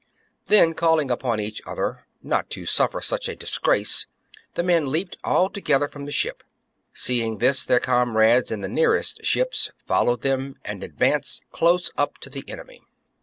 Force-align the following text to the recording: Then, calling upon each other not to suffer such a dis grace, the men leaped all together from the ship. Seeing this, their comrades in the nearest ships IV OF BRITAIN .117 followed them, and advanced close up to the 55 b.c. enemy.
Then, 0.47 0.73
calling 0.73 1.11
upon 1.11 1.39
each 1.39 1.61
other 1.67 2.07
not 2.23 2.49
to 2.57 2.65
suffer 2.65 3.01
such 3.01 3.29
a 3.29 3.35
dis 3.35 3.59
grace, 3.59 4.07
the 4.55 4.63
men 4.63 4.87
leaped 4.91 5.15
all 5.23 5.47
together 5.47 5.87
from 5.87 6.05
the 6.05 6.11
ship. 6.11 6.41
Seeing 6.91 7.37
this, 7.37 7.63
their 7.63 7.79
comrades 7.79 8.51
in 8.51 8.61
the 8.61 8.67
nearest 8.67 9.23
ships 9.23 9.67
IV 9.67 9.73
OF 9.75 9.79
BRITAIN 9.85 9.85
.117 9.85 9.87
followed 9.89 10.21
them, 10.23 10.55
and 10.65 10.83
advanced 10.83 11.43
close 11.51 11.91
up 11.97 12.17
to 12.21 12.31
the 12.31 12.39
55 12.41 12.45
b.c. 12.47 12.51
enemy. 12.51 12.81